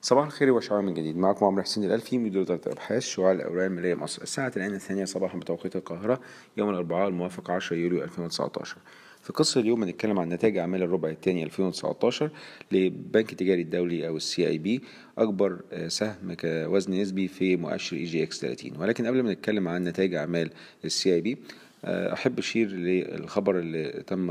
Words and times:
صباح 0.00 0.26
الخير 0.26 0.50
وشعار 0.52 0.82
من 0.82 0.94
جديد. 0.94 1.16
معكم 1.16 1.46
عمرو 1.46 1.62
حسين 1.62 1.84
الألفي 1.84 2.18
مدير 2.18 2.42
إدارة 2.42 2.60
الأبحاث 2.66 3.02
شعاع 3.02 3.32
الأوراق 3.32 3.64
المالية 3.64 3.94
مصر 3.94 4.22
الساعة 4.22 4.52
الآن 4.56 4.74
الثانية 4.74 5.04
صباحا 5.04 5.38
بتوقيت 5.38 5.76
القاهرة 5.76 6.20
يوم 6.56 6.70
الأربعاء 6.70 7.08
الموافق 7.08 7.50
10 7.50 7.76
يوليو 7.76 8.02
2019 8.02 8.76
في 9.22 9.32
قصة 9.32 9.60
اليوم 9.60 9.82
هنتكلم 9.82 10.18
عن 10.18 10.28
نتائج 10.28 10.56
أعمال 10.56 10.82
الربع 10.82 11.08
الثاني 11.08 11.44
2019 11.44 12.30
لبنك 12.72 13.32
التجاري 13.32 13.62
الدولي 13.62 14.08
أو 14.08 14.16
الـ 14.16 14.48
CIB. 14.48 14.80
أكبر 15.18 15.58
سهم 15.88 16.34
كوزن 16.40 17.00
نسبي 17.00 17.28
في 17.28 17.56
مؤشر 17.56 17.96
EGX 17.96 18.40
30 18.40 18.76
ولكن 18.76 19.06
قبل 19.06 19.22
ما 19.22 19.32
نتكلم 19.32 19.68
عن 19.68 19.84
نتائج 19.84 20.14
أعمال 20.14 20.50
الـ 20.84 21.14
CIB 21.14 21.38
أحب 21.84 22.38
أشير 22.38 22.68
للخبر 22.68 23.58
اللي 23.58 24.04
تم 24.06 24.30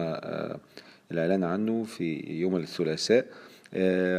الإعلان 1.11 1.43
عنه 1.43 1.83
في 1.83 2.23
يوم 2.39 2.55
الثلاثاء 2.55 3.25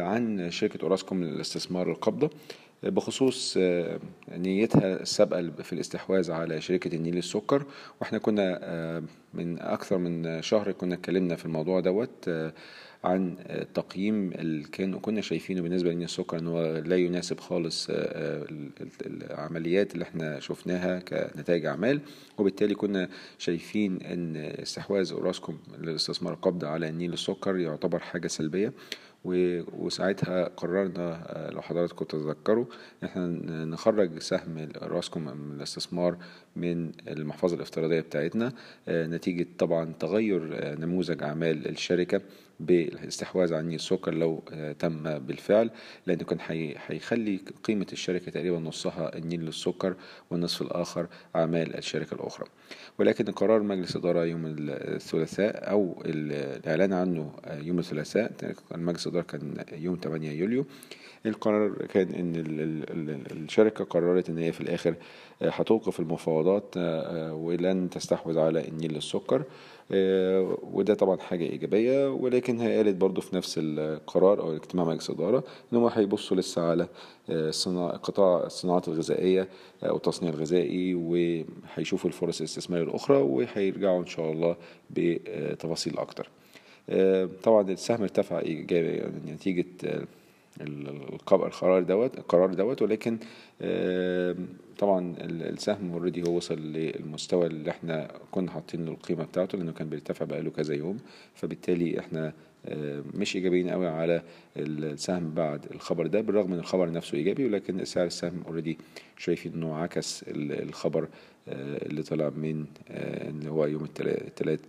عن 0.03 0.51
شركة 0.51 0.83
أوراسكوم 0.83 1.23
للاستثمار 1.23 1.91
القبضة. 1.91 2.29
بخصوص 2.83 3.57
نيتها 4.31 5.01
السابقة 5.01 5.51
في 5.63 5.73
الاستحواذ 5.73 6.31
على 6.31 6.61
شركة 6.61 6.95
النيل 6.95 7.17
السكر. 7.17 7.65
وإحنا 8.01 8.17
كنا 8.17 9.03
من 9.33 9.59
أكثر 9.59 9.97
من 9.97 10.41
شهر 10.41 10.71
كنا 10.71 10.95
اتكلمنا 10.95 11.35
في 11.35 11.45
الموضوع 11.45 11.79
دوت 11.79 12.29
عن 13.03 13.35
التقييم 13.39 14.31
اللي 14.31 14.63
كان 14.63 14.99
كنا 14.99 15.21
شايفينه 15.21 15.61
بالنسبة 15.61 15.91
لنيل 15.91 16.03
السكر 16.03 16.39
إن 16.39 16.47
هو 16.47 16.77
لا 16.85 16.95
يناسب 16.95 17.39
خالص 17.39 17.87
العمليات 19.05 19.93
اللي 19.93 20.03
إحنا 20.03 20.39
شفناها 20.39 20.99
كنتائج 20.99 21.65
أعمال. 21.65 22.01
وبالتالي 22.37 22.75
كنا 22.75 23.09
شايفين 23.37 24.01
إن 24.01 24.35
استحواذ 24.37 25.11
أوراسكوم 25.11 25.59
للاستثمار 25.79 26.33
القبض 26.33 26.65
على 26.65 26.89
النيل 26.89 27.13
السكر 27.13 27.57
يعتبر 27.57 27.99
حاجة 27.99 28.27
سلبية. 28.27 28.73
وساعتها 29.25 30.43
قررنا 30.57 31.49
لو 31.53 31.61
حضراتكم 31.61 32.05
تتذكروا 32.05 32.65
إن 33.03 33.07
إحنا 33.07 33.27
نخرج 33.65 34.19
سهم 34.19 34.69
راسكم 34.81 35.21
من 35.21 35.55
الاستثمار 35.55 36.17
من 36.55 36.91
المحفظة 37.07 37.55
الافتراضية 37.55 37.99
بتاعتنا. 38.01 38.53
نتيجة 38.89 39.47
طبعا 39.57 39.93
تغير 39.99 40.41
نموذج 40.79 41.23
أعمال 41.23 41.67
الشركة. 41.69 42.21
بالاستحواذ 42.59 43.53
عن 43.53 43.73
السكر 43.73 44.13
لو 44.13 44.43
تم 44.79 45.19
بالفعل 45.19 45.71
لأنه 46.07 46.23
كان 46.23 46.37
هيخلي 46.87 47.39
قيمة 47.63 47.87
الشركة 47.93 48.31
تقريبا 48.31 48.59
نصها 48.59 49.17
النيل 49.17 49.41
للسكر 49.45 49.95
والنصف 50.31 50.61
الآخر 50.61 51.07
أعمال 51.35 51.75
الشركة 51.77 52.13
الأخرى. 52.13 52.47
ولكن 52.99 53.25
قرار 53.25 53.61
مجلس 53.63 53.95
إدارة 53.95 54.25
يوم 54.25 54.55
الثلاثاء 54.69 55.71
أو 55.71 56.03
الإعلان 56.05 56.93
عنه 56.93 57.33
يوم 57.51 57.79
الثلاثاء 57.79 58.31
المجلس 58.75 59.07
الإدارة 59.07 59.25
كان 59.25 59.63
يوم 59.71 59.99
8 60.03 60.31
يوليو. 60.31 60.65
القرار 61.25 61.85
كان 61.85 62.07
إن 62.13 62.33
الشركة 63.31 63.83
قررت 63.85 64.29
إن 64.29 64.37
هي 64.37 64.51
في 64.51 64.61
الآخر 64.61 64.95
هتوقف 65.41 65.99
المفاوضات 65.99 66.77
ولن 67.33 67.89
تستحوذ 67.89 68.39
على 68.39 68.67
النيل 68.67 68.93
للسكر. 68.93 69.43
وده 69.91 70.93
طبعا 70.93 71.17
حاجة 71.17 71.43
إيجابية 71.43 72.09
ولكن 72.11 72.59
هي 72.59 72.77
قالت 72.77 72.95
برضو 72.95 73.21
في 73.21 73.35
نفس 73.35 73.55
القرار 73.63 74.39
أو 74.41 74.55
اجتماع 74.55 74.85
مجلس 74.85 75.09
الإدارة 75.09 75.43
إن 75.73 75.77
هم 75.77 75.85
هيبصوا 75.85 76.37
لسه 76.37 76.61
على 76.61 76.87
صناعة 77.49 77.97
قطاع 77.97 78.45
الصناعات 78.45 78.87
الغذائية 78.87 79.47
أو 79.83 79.95
التصنيع 79.95 80.33
الغذائي 80.33 80.93
وهيشوفوا 80.95 82.09
الفرص 82.09 82.39
الاستثمارية 82.39 82.83
الأخرى 82.83 83.17
وهيرجعوا 83.17 83.99
إن 83.99 84.05
شاء 84.07 84.31
الله 84.31 84.55
بتفاصيل 84.89 85.97
أكتر. 85.97 86.29
طبعا 87.43 87.61
السهم 87.71 88.01
ارتفع 88.01 88.39
ايجابي 88.39 89.01
نتيجة 89.31 89.65
القرار 90.61 91.83
دوت 91.83 92.17
القرار 92.17 92.53
دوت 92.53 92.81
ولكن 92.81 93.17
طبعا 94.79 95.15
السهم 95.21 95.91
اوريدي 95.91 96.23
هو 96.23 96.35
وصل 96.37 96.59
للمستوى 96.59 97.45
اللي 97.47 97.71
إحنا 97.71 98.11
كنا 98.31 98.51
حاطين 98.51 98.85
له 98.85 98.91
القيمة 98.91 99.23
بتاعته 99.23 99.57
لأنه 99.57 99.71
كان 99.71 99.89
بيرتفع 99.89 100.25
بقاله 100.25 100.49
كذا 100.51 100.73
يوم. 100.75 100.97
فبالتالي 101.35 101.99
إحنا 101.99 102.33
مش 103.13 103.35
إيجابيين 103.35 103.69
قوي 103.69 103.87
على 103.87 104.21
السهم 104.57 105.31
بعد 105.33 105.65
الخبر 105.71 106.07
ده 106.07 106.21
بالرغم 106.21 106.53
إن 106.53 106.59
الخبر 106.59 106.91
نفسه 106.91 107.17
إيجابي 107.17 107.45
ولكن 107.45 107.85
سعر 107.85 108.05
السهم 108.05 108.43
already 108.47 108.77
شايفين 109.17 109.53
إنه 109.53 109.75
عكس 109.75 110.25
الخبر 110.27 111.07
اللي 111.47 112.03
طلع 112.03 112.29
من 112.29 112.65
اللي 112.89 113.49
هو 113.49 113.65
يوم 113.65 113.83
الثلاث 114.05 114.59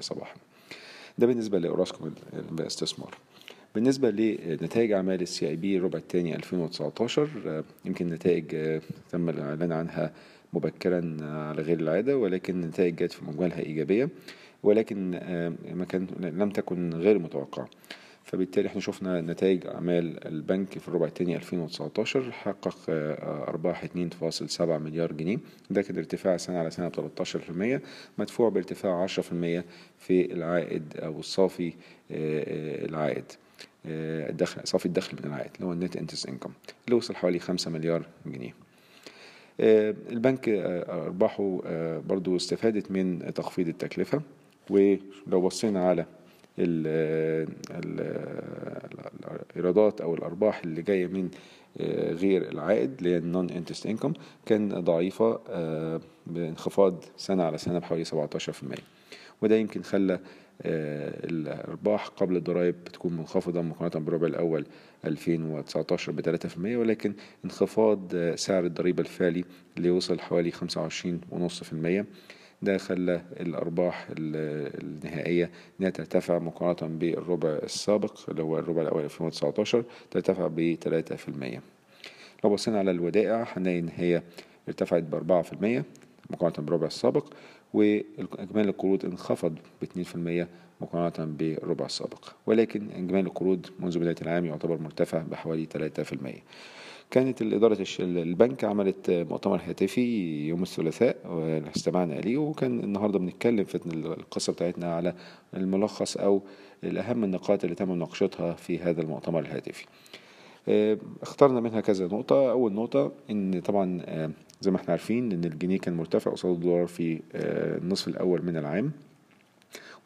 صباحا 0.00 0.36
ده 1.18 1.26
بالنسبة 1.26 1.58
لأوراسكوم 1.58 2.14
الأستثمار. 2.58 3.14
بالنسبة 3.78 4.10
لنتائج 4.10 4.92
أعمال 4.92 5.22
الـ 5.22 5.48
CIB 5.48 5.76
الربع 5.76 5.98
الثاني 5.98 6.36
2019 6.36 7.64
يمكن 7.84 8.06
نتائج 8.06 8.44
تم 9.10 9.28
الإعلان 9.28 9.72
عنها 9.72 10.12
مبكرا 10.52 11.16
على 11.20 11.62
غير 11.62 11.80
العادة 11.80 12.16
ولكن 12.16 12.62
النتائج 12.62 12.94
جت 12.96 13.12
في 13.12 13.24
مجملها 13.24 13.58
إيجابية 13.58 14.08
ولكن 14.62 15.10
ما 15.74 15.84
كان 15.84 16.06
لم 16.20 16.50
تكن 16.50 16.94
غير 16.94 17.18
متوقعة. 17.18 17.68
فبالتالي 18.24 18.68
إحنا 18.68 18.80
شفنا 18.80 19.20
نتائج 19.20 19.66
أعمال 19.66 20.26
البنك 20.26 20.78
في 20.78 20.88
الربع 20.88 21.06
الثاني 21.06 21.36
2019 21.36 22.32
حقق 22.32 22.78
أرباح 23.48 23.84
2.7 23.84 24.60
مليار 24.60 25.12
جنيه. 25.12 25.38
ده 25.70 25.82
كان 25.82 25.96
ارتفاع 25.96 26.36
سنة 26.36 26.58
على 26.58 26.70
سنة 26.70 26.88
13% 26.88 27.80
مدفوع 28.18 28.48
بارتفاع 28.48 29.06
10% 29.06 29.20
في 29.98 30.32
العائد 30.32 30.96
أو 30.96 31.20
الصافي 31.20 31.72
العائد. 32.10 33.24
الدخل 33.86 34.60
صافي 34.64 34.86
الدخل 34.86 35.16
من 35.20 35.24
العائد 35.24 35.50
اللي 35.56 35.66
هو 35.66 35.72
النت 35.72 35.96
انترست 35.96 36.28
انكم 36.28 36.52
اللي 36.84 36.96
وصل 36.96 37.14
حوالي 37.16 37.38
5 37.38 37.70
مليار 37.70 38.06
جنيه. 38.26 38.54
البنك 39.60 40.48
أرباحه 40.88 41.58
برضو 42.08 42.36
استفادت 42.36 42.90
من 42.90 43.34
تخفيض 43.34 43.68
التكلفة 43.68 44.22
ولو 44.70 45.40
بصينا 45.40 45.88
على 45.88 46.06
الإيرادات 49.56 50.00
أو 50.00 50.14
الأرباح 50.14 50.60
اللي 50.64 50.82
جاية 50.82 51.06
من 51.06 51.30
غير 52.12 52.48
العائد 52.52 52.98
اللي 52.98 53.10
هي 53.10 53.16
النون 53.16 53.50
انترست 53.50 53.86
انكم 53.86 54.12
كان 54.46 54.68
ضعيفة 54.68 55.40
بانخفاض 56.26 57.04
سنة 57.16 57.44
على 57.44 57.58
سنة 57.58 57.78
بحوالي 57.78 58.04
17% 58.04 58.08
وده 59.42 59.56
يمكن 59.56 59.82
خلى 59.82 60.20
الأرباح 60.64 62.06
قبل 62.08 62.36
الضرائب 62.36 62.74
بتكون 62.84 63.12
منخفضة 63.12 63.62
مقارنة 63.62 64.04
بالربع 64.04 64.26
الأول 64.26 64.66
2019 65.04 66.12
ب 66.12 66.36
3% 66.36 66.58
ولكن 66.58 67.12
انخفاض 67.44 68.16
سعر 68.34 68.64
الضريبة 68.64 69.00
الفعلي 69.00 69.44
اللي 69.76 69.90
وصل 69.90 70.20
حوالي 70.20 70.52
25.5% 70.52 72.04
ده 72.62 72.78
خلى 72.78 73.22
الأرباح 73.40 74.08
النهائية 74.18 75.50
إنها 75.80 75.90
ترتفع 75.90 76.38
مقارنة 76.38 76.94
بالربع 76.98 77.48
السابق 77.48 78.30
اللي 78.30 78.42
هو 78.42 78.58
الربع 78.58 78.82
الأول 78.82 79.04
2019 79.04 79.84
ترتفع 80.10 80.46
ب 80.46 80.76
3% 81.54 81.58
لو 82.44 82.50
بصينا 82.50 82.78
على 82.78 82.90
الودائع 82.90 83.46
هنلاقي 83.56 83.78
إن 83.78 83.88
هي 83.96 84.22
ارتفعت 84.68 85.02
ب 85.02 85.42
4% 85.42 85.82
مقارنة 86.30 86.56
بالربع 86.66 86.86
السابق. 86.86 87.26
وإجمالي 87.74 88.68
القروض 88.68 89.04
انخفض 89.04 89.54
ب 89.82 89.84
2% 90.44 90.46
مقارنة 90.80 91.32
بالربع 91.38 91.86
السابق 91.86 92.28
ولكن 92.46 92.90
إجمالي 92.90 93.26
القروض 93.26 93.66
منذ 93.80 93.98
بداية 93.98 94.16
العام 94.22 94.44
يعتبر 94.44 94.78
مرتفع 94.78 95.22
بحوالي 95.22 95.66
3% 95.66 96.42
كانت 97.10 97.42
الإدارة 97.42 97.86
البنك 98.00 98.64
عملت 98.64 99.10
مؤتمر 99.10 99.60
هاتفي 99.66 100.00
يوم 100.48 100.62
الثلاثاء 100.62 101.16
استمعنا 101.76 102.18
إليه 102.18 102.36
وكان 102.36 102.80
النهاردة 102.80 103.18
بنتكلم 103.18 103.64
في 103.64 103.74
القصة 103.94 104.52
بتاعتنا 104.52 104.94
على 104.94 105.14
الملخص 105.54 106.16
أو 106.16 106.42
الأهم 106.84 107.24
النقاط 107.24 107.64
اللي 107.64 107.76
تم 107.76 107.90
مناقشتها 107.90 108.52
في 108.52 108.78
هذا 108.78 109.00
المؤتمر 109.02 109.40
الهاتفي. 109.40 109.86
اخترنا 111.22 111.60
منها 111.60 111.80
كذا 111.80 112.06
نقطة. 112.06 112.50
أول 112.50 112.72
نقطة 112.72 113.12
إن 113.30 113.60
طبعا 113.60 114.02
زي 114.60 114.70
ما 114.70 114.76
إحنا 114.76 114.90
عارفين 114.90 115.32
إن 115.32 115.44
الجنيه 115.44 115.78
كان 115.78 115.94
مرتفع 115.94 116.30
قصاد 116.30 116.54
الدولار 116.54 116.86
في 116.86 117.20
النصف 117.34 118.08
الأول 118.08 118.42
من 118.44 118.56
العام 118.56 118.92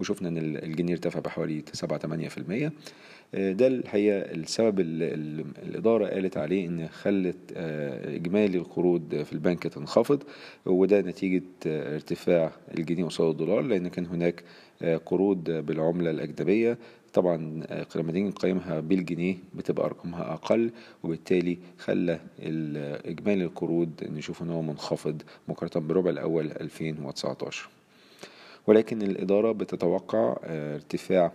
وشفنا 0.01 0.29
إن 0.29 0.37
الجنيه 0.39 0.93
ارتفع 0.93 1.21
بحوالي 1.21 1.63
7 1.73 1.99
8% 1.99 2.71
ده 3.35 3.67
الحقيقة 3.67 4.19
السبب 4.19 4.81
اللي 4.81 5.45
الإدارة 5.63 6.07
قالت 6.07 6.37
عليه 6.37 6.67
إن 6.67 6.89
خلت 6.89 7.37
إجمالي 8.07 8.59
القروض 8.59 9.15
في 9.25 9.33
البنك 9.33 9.63
تنخفض 9.63 10.23
وده 10.67 11.01
نتيجة 11.01 11.43
ارتفاع 11.67 12.53
الجنيه 12.79 13.05
قصاد 13.05 13.29
الدولار 13.31 13.61
لأن 13.61 13.89
كان 13.89 14.07
هناك 14.07 14.45
قروض 15.07 15.51
بالعملة 15.51 16.11
الأجنبية 16.11 16.79
طبعا 17.13 17.37
لما 17.97 18.13
نيجي 18.13 18.29
نقيمها 18.29 18.81
بالجنيه 18.81 19.37
بتبقى 19.55 19.87
أرقامها 19.87 20.33
أقل 20.33 20.71
وبالتالي 21.03 21.59
خلى 21.79 22.21
إجمالي 23.05 23.45
القروض 23.45 23.91
نشوف 24.03 24.43
إن 24.43 24.51
هو 24.51 24.63
منخفض 24.63 25.23
مقارنة 25.49 25.87
بالربع 25.87 26.11
الأول 26.11 26.47
2019 26.53 27.69
ولكن 28.67 29.03
الإدارة 29.03 29.53
بتتوقع 29.53 30.37
ارتفاع 30.45 31.33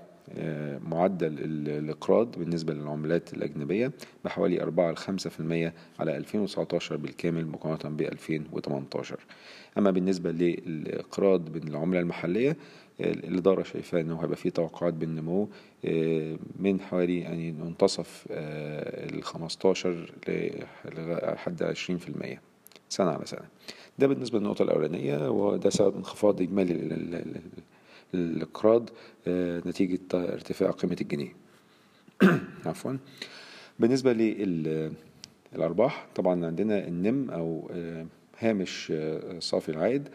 معدل 0.89 1.35
الإقراض 1.68 2.39
بالنسبة 2.39 2.73
للعملات 2.73 3.33
الأجنبية 3.33 3.91
بحوالي 4.25 4.62
4 4.63 4.91
ل 4.91 4.97
5% 4.97 5.01
على 6.00 6.18
2019 6.18 6.97
بالكامل 6.97 7.47
مقارنة 7.47 7.95
ب 7.97 8.01
2018 8.01 9.19
أما 9.77 9.91
بالنسبة 9.91 10.31
للإقراض 10.31 11.50
بالعملة 11.51 12.00
المحلية 12.00 12.57
الإدارة 12.99 13.63
شايفة 13.63 14.01
أنه 14.01 14.23
هيبقى 14.23 14.35
في 14.38 14.49
توقعات 14.49 14.94
بالنمو 14.94 15.49
من 16.59 16.81
حوالي 16.81 17.19
يعني 17.19 17.51
منتصف 17.51 18.25
ال 18.31 19.23
15 19.23 20.13
لحد 20.97 21.63
20% 21.63 22.38
سنة 22.89 23.11
على 23.11 23.25
سنة. 23.25 23.45
ده 23.99 24.07
بالنسبة 24.07 24.39
للنقطة 24.39 24.63
الأولانية 24.63 25.29
وده 25.29 25.69
سبب 25.69 25.95
انخفاض 25.95 26.41
إجمالي 26.41 26.73
الإقراض 28.13 28.89
نتيجة 29.67 29.99
ارتفاع 30.13 30.71
قيمة 30.71 30.97
الجنيه. 31.01 31.33
عفوا. 32.65 32.97
بالنسبة 33.79 34.13
للأرباح 35.53 36.07
طبعا 36.15 36.45
عندنا 36.45 36.88
النم 36.88 37.31
أو 37.31 37.71
هامش 38.39 38.94
صافي 39.39 39.69
العائد 39.69 40.09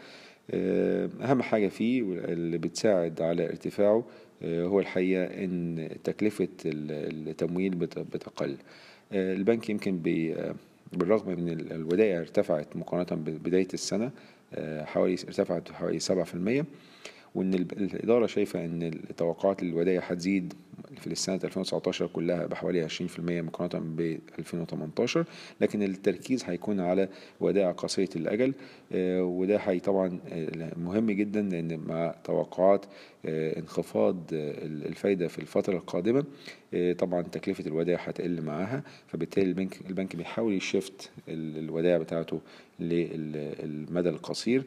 أهم 0.51 1.41
حاجة 1.41 1.67
فيه 1.67 2.01
اللي 2.01 2.57
بتساعد 2.57 3.21
على 3.21 3.45
ارتفاعه 3.49 4.05
هو 4.43 4.79
الحقيقة 4.79 5.23
إن 5.43 5.89
تكلفة 6.03 6.47
التمويل 6.65 7.75
بتقل. 7.75 8.57
البنك 9.11 9.69
يمكن 9.69 9.99
بالرغم 10.93 11.39
من 11.39 11.49
الودائع 11.49 12.19
ارتفعت 12.19 12.75
مقارنة 12.75 13.21
ببداية 13.21 13.67
السنة 13.73 14.11
حوالي 14.61 15.13
ارتفعت 15.13 15.71
حوالي 15.71 15.99
سبعة 15.99 16.23
في 16.25 16.33
المية 16.33 16.65
وإن 17.35 17.53
الإدارة 17.53 18.25
شايفة 18.25 18.65
إن 18.65 18.91
توقعات 19.17 19.63
الودائع 19.63 20.01
هتزيد 20.01 20.53
في 20.97 21.07
السنة 21.07 21.35
2019 21.43 22.07
كلها 22.07 22.45
بحوالي 22.45 22.89
20% 22.89 22.91
مقارنة 23.19 23.83
ب 23.85 24.19
2018 24.39 25.25
لكن 25.61 25.83
التركيز 25.83 26.43
هيكون 26.43 26.79
على 26.79 27.09
ودائع 27.39 27.71
قصيرة 27.71 28.09
الأجل 28.15 28.53
وده 29.19 29.57
هي 29.57 29.79
طبعا 29.79 30.19
مهم 30.77 31.11
جدا 31.11 31.41
لأن 31.41 31.79
مع 31.87 32.15
توقعات 32.23 32.85
انخفاض 33.25 34.17
الفايدة 34.33 35.27
في 35.27 35.39
الفترة 35.39 35.73
القادمة 35.77 36.23
طبعا 36.97 37.21
تكلفة 37.21 37.63
الودائع 37.67 37.99
هتقل 38.01 38.41
معاها 38.41 38.83
فبالتالي 39.07 39.45
البنك 39.49 39.79
البنك 39.89 40.15
بيحاول 40.15 40.53
ي 40.53 40.63
shift 40.63 41.11
الودائع 41.29 41.97
بتاعته 41.97 42.41
للمدى 42.79 44.09
القصير 44.09 44.63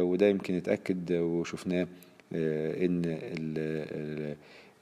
وده 0.00 0.26
يمكن 0.28 0.54
اتاكد 0.54 1.12
وشفناه 1.12 1.86
إن 2.32 3.18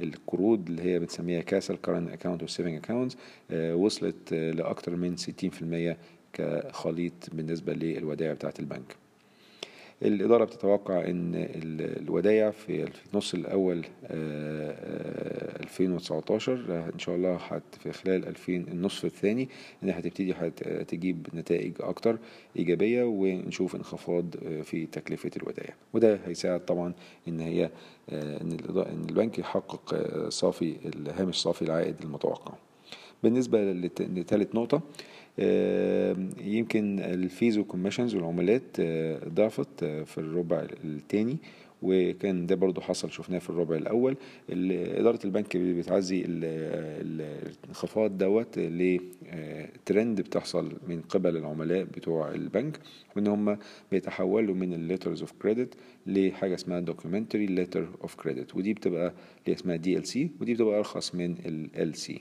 القروض 0.01 0.69
اللي 0.69 0.83
هي 0.83 0.99
بنسميها 0.99 1.41
كاسا 1.41 1.65
ال 1.65 1.77
current 1.77 2.11
account 2.11 2.43
وال 2.43 2.50
savings 2.50 2.75
accounts 2.77 3.17
وصلت 3.53 4.35
لاكثر 4.35 4.97
من 4.97 5.17
60% 5.17 5.97
كخليط 6.33 7.13
بالنسبة 7.33 7.73
للودائع 7.75 8.33
بتاعة 8.33 8.55
البنك. 8.59 8.97
الإدارة 10.05 10.45
بتتوقع 10.45 11.05
أن 11.05 11.33
الودائع 11.99 12.51
في 12.51 12.89
النص 13.13 13.35
الأول 13.35 13.87
2019 14.11 16.53
إن 16.95 16.99
شاء 16.99 17.17
الله 17.17 17.39
في 17.81 17.93
خلال 17.93 18.29
2000 18.29 18.53
النصف 18.53 19.05
الثاني 19.05 19.49
إن 19.83 19.91
هتبتدي 19.91 20.35
تجيب 20.89 21.27
نتائج 21.35 21.73
أكتر 21.81 22.19
إيجابية 22.57 23.05
ونشوف 23.05 23.77
انخفاض 23.77 24.35
في 24.63 24.87
تكلفة 24.87 25.31
الودائع 25.37 25.75
وده 25.93 26.19
هيساعد 26.27 26.65
طبعا 26.65 26.93
إن 27.29 27.41
هي 27.41 27.71
إن 28.13 28.57
البنك 29.09 29.39
يحقق 29.39 29.95
صافي 30.29 30.77
الهامش 30.87 31.37
صافي 31.43 31.63
العائد 31.63 31.97
المتوقع. 32.03 32.55
بالنسبة 33.23 33.73
لثالث 34.01 34.55
نقطة 34.55 34.81
يمكن 36.45 36.99
ال 37.01 37.12
fees 37.12 37.59
وال 37.59 37.68
commissions 37.68 38.15
والعمولات 38.15 38.81
ضافت 39.29 39.85
في 39.85 40.19
الربع 40.19 40.67
الثاني 40.85 41.37
وكان 41.85 42.47
ده 42.47 42.55
برضو 42.55 42.81
حصل 42.81 43.11
شفناه 43.11 43.39
في 43.39 43.51
الربع 43.51 43.77
الأول. 43.77 44.17
إدارة 44.51 45.19
البنك 45.25 45.57
بتعزي 45.57 46.25
الانخفاض 46.27 48.19
دوت 48.19 48.59
لترند 48.59 50.21
بتحصل 50.21 50.73
من 50.89 51.01
قبل 51.01 51.37
العملاء 51.37 51.85
بتوع 51.85 52.31
البنك 52.31 52.79
وإن 53.17 53.27
هم 53.27 53.59
بيتحولوا 53.93 54.55
من 54.55 54.73
ال 54.73 54.79
letters 54.79 55.21
of 55.21 55.33
credit 55.43 55.75
لحاجة 56.07 56.55
اسمها 56.55 56.81
documentary 56.81 57.47
letter 57.47 57.89
of 58.03 58.15
credit 58.15 58.57
ودي 58.57 58.75
بتبقى 58.75 59.13
اللي 59.47 59.57
اسمها 59.57 59.77
DLC 59.77 60.31
ودي 60.41 60.55
بتبقى 60.55 60.79
أرخص 60.79 61.15
من 61.15 61.35
LC 61.77 62.21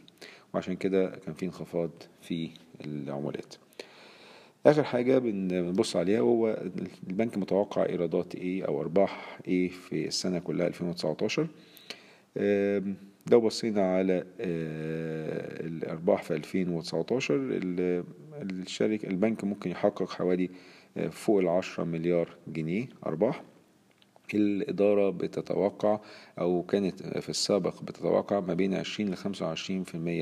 وعشان 0.53 0.75
كده 0.75 1.09
كان 1.25 1.33
في 1.33 1.45
انخفاض 1.45 1.91
في 2.21 2.49
العمولات 2.85 3.55
آخر 4.65 4.83
حاجة 4.83 5.17
بنبص 5.17 5.95
عليها 5.95 6.19
هو 6.19 6.63
البنك 7.09 7.37
متوقع 7.37 7.85
إيرادات 7.85 8.35
إيه 8.35 8.65
أو 8.67 8.81
أرباح 8.81 9.39
إيه 9.47 9.69
في 9.69 10.07
السنة 10.07 10.39
كلها 10.39 10.67
2019 10.67 11.47
لو 13.31 13.41
بصينا 13.41 13.95
على 13.95 14.23
الأرباح 14.39 16.23
في 16.23 16.33
2019 16.35 17.35
الشركة 18.41 19.07
البنك 19.07 19.43
ممكن 19.43 19.71
يحقق 19.71 20.11
حوالي 20.11 20.49
فوق 21.11 21.39
العشرة 21.39 21.83
مليار 21.83 22.35
جنيه 22.47 22.89
أرباح. 23.05 23.43
الإدارة 24.33 25.09
بتتوقع 25.09 25.99
أو 26.39 26.63
كانت 26.63 27.03
في 27.03 27.29
السابق 27.29 27.81
بتتوقع 27.83 28.39
ما 28.39 28.53
بين 28.53 28.73
20 28.73 29.09
ل 29.11 29.17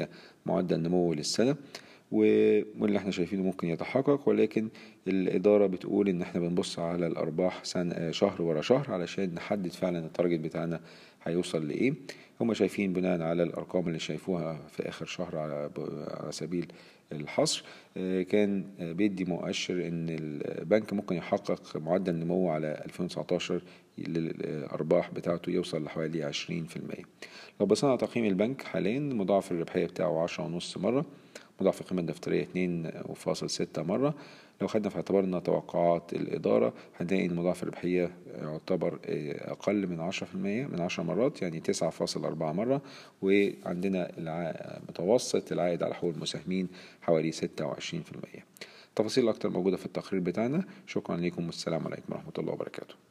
25% 0.05 0.07
معدل 0.45 0.79
نمو 0.79 1.13
للسنة. 1.13 1.55
واللي 2.11 2.97
إحنا 2.97 3.11
شايفينه 3.11 3.43
ممكن 3.43 3.67
يتحقق 3.67 4.29
ولكن 4.29 4.69
الإدارة 5.07 5.67
بتقول 5.67 6.09
إن 6.09 6.21
إحنا 6.21 6.39
بنبص 6.41 6.79
على 6.79 7.07
الأرباح 7.07 7.63
سنة 7.63 8.11
شهر 8.11 8.41
ورا 8.41 8.61
شهر 8.61 8.91
علشان 8.91 9.33
نحدد 9.33 9.71
فعلا 9.71 9.99
التارجت 10.05 10.39
بتاعنا 10.39 10.81
هيوصل 11.23 11.67
لإيه. 11.67 11.93
هما 12.41 12.53
شايفين 12.53 12.93
بناء 12.93 13.21
على 13.21 13.43
الأرقام 13.43 13.87
اللي 13.87 13.99
شايفوها 13.99 14.59
في 14.67 14.89
آخر 14.89 15.05
شهر 15.05 15.37
على, 15.37 15.69
على 16.21 16.31
سبيل 16.31 16.71
الحصر. 17.11 17.63
كان 18.29 18.65
بيدي 18.79 19.25
مؤشر 19.25 19.87
إن 19.87 20.09
البنك 20.09 20.93
ممكن 20.93 21.15
يحقق 21.15 21.77
معدل 21.77 22.15
نمو 22.15 22.49
على 22.49 22.81
2019 22.85 23.61
للأرباح 23.97 25.11
بتاعته 25.11 25.49
يوصل 25.49 25.83
لحوالي 25.83 26.31
20% 26.33 26.35
لو 27.59 27.65
بصينا 27.65 27.91
على 27.91 27.99
تقييم 28.01 28.25
البنك 28.25 28.61
حاليا 28.63 28.99
مضاعف 28.99 29.51
الربحية 29.51 29.85
بتاعه 29.85 30.23
عشرة 30.23 30.43
ونص 30.45 30.77
مرة. 30.77 31.05
مضاعف 31.59 31.81
القيمة 31.81 32.01
الدفترية 32.01 32.43
اتنين 32.43 32.91
وفاصل 33.05 33.49
ستة 33.49 33.83
مرة. 33.83 34.15
لو 34.61 34.67
خدنا 34.67 34.89
في 34.89 34.95
اعتبارنا 34.95 35.39
توقعات 35.39 36.13
الإدارة 36.13 36.73
هنلاقي 36.99 37.25
إن 37.25 37.35
مضاعف 37.35 37.63
الربحية 37.63 38.11
يعتبر 38.41 38.99
أقل 39.05 39.87
من 39.87 39.99
عشرة 39.99 40.27
في 40.27 40.35
المية 40.35 40.65
من 40.65 40.81
عشر 40.81 41.03
مرات 41.03 41.41
يعني 41.41 41.59
تسعة 41.59 41.89
فاصل 41.89 42.25
أربعة 42.25 42.51
مرة. 42.51 42.81
وعندنا 43.21 44.11
متوسط 44.89 45.51
العائد 45.51 45.83
على 45.83 45.95
حقوق 45.95 46.13
المساهمين 46.13 46.67
حوالي 47.01 47.31
ستة 47.31 47.65
وعشرين 47.65 48.03
في 48.03 48.11
المية. 48.11 48.45
تفاصيل 48.95 49.29
أكتر 49.29 49.49
موجودة 49.49 49.77
في 49.77 49.85
التقرير 49.85 50.21
بتاعنا. 50.21 50.65
شكرا 50.87 51.17
لكم 51.17 51.45
والسلام 51.45 51.87
عليكم 51.87 52.13
ورحمة 52.13 52.33
الله 52.37 52.53
وبركاته. 52.53 53.10